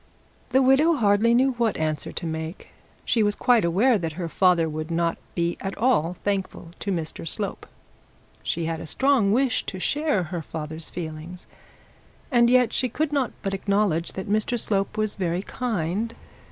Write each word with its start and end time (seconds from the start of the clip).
The 0.49 0.63
widow 0.63 0.95
hardly 0.95 1.31
knew 1.35 1.51
what 1.59 1.77
answer 1.77 2.11
to 2.11 2.25
make. 2.25 2.69
She 3.05 3.21
was 3.21 3.35
quite 3.35 3.63
aware 3.63 3.99
that 3.99 4.13
her 4.13 4.27
father 4.27 4.67
would 4.67 4.89
not 4.89 5.19
be 5.35 5.57
at 5.61 5.77
all 5.77 6.17
thankful 6.23 6.71
to 6.79 6.91
Mr 6.91 7.27
Slope; 7.27 7.67
she 8.41 8.65
had 8.65 8.79
a 8.79 8.87
strong 8.87 9.31
wish 9.31 9.63
to 9.67 9.77
share 9.77 10.23
her 10.23 10.41
father's 10.41 10.89
feelings; 10.89 11.45
and 12.31 12.49
yet 12.49 12.73
she 12.73 12.89
could 12.89 13.13
not 13.13 13.31
but 13.43 13.53
acknowledge 13.53 14.13
that 14.13 14.27
Mr 14.27 14.59
Slope 14.59 14.97
was 14.97 15.13
very 15.13 15.43
kind. 15.43 16.15